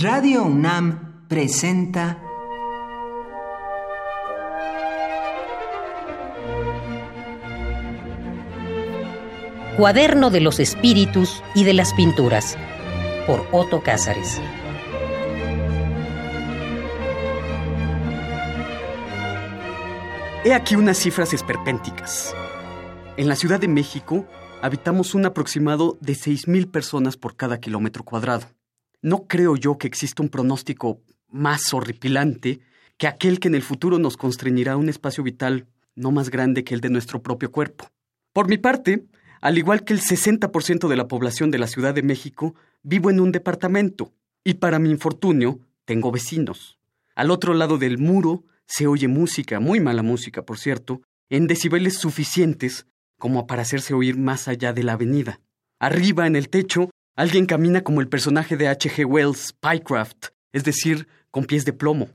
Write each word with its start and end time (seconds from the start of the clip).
Radio 0.00 0.44
UNAM 0.44 1.26
presenta 1.26 2.22
Cuaderno 9.76 10.30
de 10.30 10.40
los 10.40 10.60
Espíritus 10.60 11.42
y 11.52 11.64
de 11.64 11.74
las 11.74 11.94
Pinturas 11.94 12.56
por 13.26 13.44
Otto 13.50 13.82
Cázares. 13.82 14.40
He 20.44 20.54
aquí 20.54 20.76
unas 20.76 20.98
cifras 20.98 21.32
esperpénticas. 21.32 22.36
En 23.16 23.26
la 23.26 23.34
Ciudad 23.34 23.58
de 23.58 23.66
México 23.66 24.28
habitamos 24.62 25.16
un 25.16 25.26
aproximado 25.26 25.98
de 26.00 26.12
6.000 26.12 26.70
personas 26.70 27.16
por 27.16 27.34
cada 27.34 27.58
kilómetro 27.58 28.04
cuadrado. 28.04 28.57
No 29.02 29.26
creo 29.26 29.56
yo 29.56 29.78
que 29.78 29.86
exista 29.86 30.22
un 30.22 30.28
pronóstico 30.28 31.00
más 31.28 31.72
horripilante 31.72 32.60
que 32.96 33.06
aquel 33.06 33.38
que 33.38 33.48
en 33.48 33.54
el 33.54 33.62
futuro 33.62 33.98
nos 33.98 34.16
constreñirá 34.16 34.76
un 34.76 34.88
espacio 34.88 35.22
vital 35.22 35.66
no 35.94 36.10
más 36.10 36.30
grande 36.30 36.64
que 36.64 36.74
el 36.74 36.80
de 36.80 36.90
nuestro 36.90 37.22
propio 37.22 37.50
cuerpo. 37.52 37.88
Por 38.32 38.48
mi 38.48 38.58
parte, 38.58 39.06
al 39.40 39.58
igual 39.58 39.84
que 39.84 39.92
el 39.92 40.00
60% 40.00 40.88
de 40.88 40.96
la 40.96 41.08
población 41.08 41.50
de 41.50 41.58
la 41.58 41.66
Ciudad 41.66 41.94
de 41.94 42.02
México, 42.02 42.54
vivo 42.82 43.10
en 43.10 43.20
un 43.20 43.32
departamento 43.32 44.12
y 44.44 44.54
para 44.54 44.78
mi 44.78 44.90
infortunio 44.90 45.60
tengo 45.84 46.10
vecinos. 46.10 46.78
Al 47.14 47.30
otro 47.30 47.54
lado 47.54 47.78
del 47.78 47.98
muro 47.98 48.44
se 48.66 48.86
oye 48.86 49.08
música, 49.08 49.60
muy 49.60 49.80
mala 49.80 50.02
música, 50.02 50.42
por 50.42 50.58
cierto, 50.58 51.02
en 51.30 51.46
decibeles 51.46 51.94
suficientes 51.98 52.86
como 53.18 53.46
para 53.46 53.62
hacerse 53.62 53.94
oír 53.94 54.16
más 54.16 54.48
allá 54.48 54.72
de 54.72 54.82
la 54.82 54.92
avenida. 54.92 55.40
Arriba, 55.78 56.26
en 56.26 56.36
el 56.36 56.48
techo, 56.48 56.90
alguien 57.18 57.46
camina 57.46 57.82
como 57.82 58.00
el 58.00 58.06
personaje 58.06 58.56
de 58.56 58.68
H.G. 58.68 59.04
Wells, 59.04 59.52
Pycraft, 59.54 60.26
es 60.52 60.62
decir, 60.62 61.08
con 61.32 61.46
pies 61.46 61.64
de 61.64 61.72
plomo. 61.72 62.10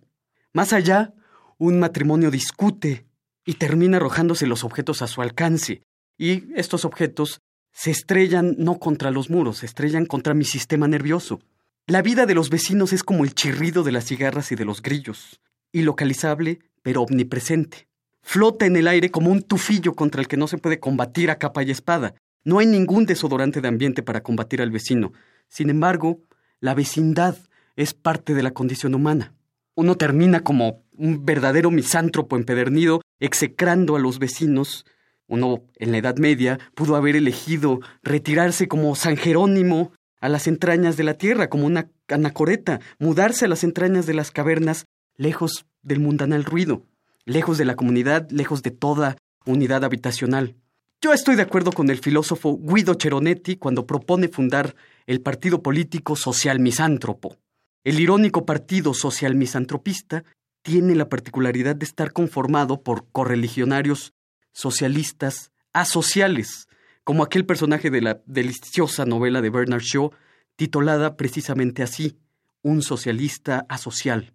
Más 0.54 0.72
allá, 0.72 1.14
un 1.58 1.78
matrimonio 1.78 2.32
discute 2.32 3.06
y 3.46 3.56
termina 3.56 3.98
arrojándose 3.98 4.48
los 4.48 4.64
objetos 4.64 5.02
a 5.02 5.08
su 5.08 5.22
alcance, 5.22 5.82
y 6.18 6.46
estos 6.56 6.86
objetos 6.86 7.42
se 7.74 7.92
estrellan 7.92 8.56
no 8.58 8.80
contra 8.80 9.12
los 9.12 9.30
muros, 9.30 9.58
se 9.58 9.66
estrellan 9.66 10.06
contra 10.06 10.34
mi 10.34 10.46
sistema 10.46 10.88
nervioso. 10.88 11.42
La 11.86 12.02
vida 12.02 12.26
de 12.26 12.36
los 12.36 12.50
vecinos 12.50 12.94
es 12.94 13.04
como 13.04 13.26
el 13.26 13.36
chirrido 13.36 13.84
de 13.84 13.92
las 13.92 14.06
cigarras 14.06 14.54
y 14.54 14.56
de 14.56 14.64
los 14.64 14.82
grillos, 14.82 15.42
ilocalizable 15.74 16.60
pero 16.82 17.02
omnipresente. 17.02 17.90
Flota 18.22 18.66
en 18.66 18.78
el 18.78 18.88
aire 18.88 19.12
como 19.12 19.32
un 19.32 19.42
tufillo 19.42 19.96
contra 19.96 20.22
el 20.22 20.30
que 20.30 20.38
no 20.38 20.48
se 20.48 20.60
puede 20.60 20.80
combatir 20.80 21.30
a 21.30 21.40
capa 21.40 21.62
y 21.62 21.72
espada. 21.72 22.16
No 22.44 22.60
hay 22.60 22.66
ningún 22.66 23.06
desodorante 23.06 23.62
de 23.62 23.68
ambiente 23.68 24.04
para 24.04 24.22
combatir 24.22 24.62
al 24.62 24.72
vecino. 24.72 25.14
Sin 25.48 25.70
embargo, 25.70 26.20
la 26.60 26.74
vecindad 26.74 27.38
es 27.76 27.94
parte 27.94 28.34
de 28.34 28.44
la 28.44 28.52
condición 28.52 28.96
humana. 28.96 29.34
Uno 29.76 29.96
termina 29.96 30.42
como 30.42 30.84
un 30.98 31.26
verdadero 31.26 31.72
misántropo 31.72 32.36
empedernido, 32.36 33.02
execrando 33.20 33.96
a 33.96 34.00
los 34.00 34.20
vecinos. 34.20 34.86
Uno, 35.28 35.64
en 35.78 35.92
la 35.92 35.98
Edad 35.98 36.18
Media, 36.18 36.60
pudo 36.76 36.96
haber 36.96 37.16
elegido 37.16 37.80
retirarse 38.04 38.68
como 38.68 38.96
San 38.96 39.18
Jerónimo 39.18 39.92
a 40.20 40.30
las 40.30 40.48
entrañas 40.48 40.96
de 40.96 41.04
la 41.04 41.16
tierra, 41.16 41.50
como 41.50 41.66
una 41.66 41.90
anacoreta, 42.08 42.80
mudarse 43.00 43.46
a 43.46 43.48
las 43.48 43.64
entrañas 43.64 44.06
de 44.06 44.14
las 44.14 44.32
cavernas, 44.32 44.86
lejos 45.18 45.66
del 45.82 46.00
mundanal 46.00 46.44
ruido 46.44 46.86
lejos 47.26 47.58
de 47.58 47.66
la 47.66 47.76
comunidad, 47.76 48.30
lejos 48.30 48.64
de 48.64 48.72
toda 48.72 49.18
unidad 49.46 49.84
habitacional. 49.84 50.56
Yo 51.04 51.12
estoy 51.12 51.36
de 51.36 51.42
acuerdo 51.42 51.74
con 51.74 51.90
el 51.90 52.00
filósofo 52.00 52.58
Guido 52.58 52.94
Cheronetti 52.94 53.58
cuando 53.58 53.86
propone 53.86 54.30
fundar 54.30 54.74
el 55.06 55.20
Partido 55.20 55.62
Político 55.62 56.16
Social 56.16 56.62
Misántropo. 56.62 57.36
El 57.84 58.00
irónico 58.00 58.46
Partido 58.46 58.94
Social 58.94 59.36
Misantropista 59.36 60.24
tiene 60.62 60.96
la 60.96 61.10
particularidad 61.10 61.76
de 61.76 61.84
estar 61.84 62.14
conformado 62.14 62.84
por 62.84 63.06
correligionarios 63.12 64.14
socialistas 64.54 65.52
asociales, 65.74 66.70
como 67.04 67.24
aquel 67.24 67.46
personaje 67.46 67.90
de 67.90 68.00
la 68.00 68.22
deliciosa 68.26 69.04
novela 69.04 69.42
de 69.42 69.50
Bernard 69.50 69.82
Shaw, 69.82 70.12
titulada 70.56 71.18
precisamente 71.18 71.84
así, 71.84 72.16
Un 72.62 72.82
socialista 72.82 73.66
asocial. 73.68 74.32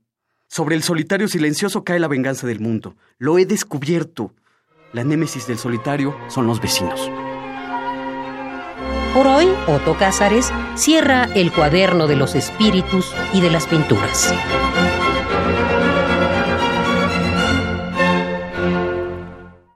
Sobre 0.49 0.77
el 0.77 0.83
solitario 0.83 1.29
silencioso 1.29 1.83
cae 1.83 1.99
la 1.99 2.09
venganza 2.09 2.47
del 2.47 2.61
mundo. 2.61 2.95
Lo 3.17 3.39
he 3.39 3.47
descubierto. 3.47 4.35
La 4.95 5.05
némesis 5.05 5.47
del 5.47 5.59
solitario 5.59 6.17
son 6.29 6.47
los 6.47 6.63
vecinos. 6.63 7.11
Por 9.13 9.27
hoy, 9.27 9.47
Otto 9.67 9.99
Cázares 9.99 10.51
cierra 10.77 11.29
el 11.35 11.53
cuaderno 11.53 12.07
de 12.07 12.17
los 12.17 12.35
espíritus 12.35 13.15
y 13.35 13.43
de 13.43 13.51
las 13.51 13.67
pinturas. 13.67 14.33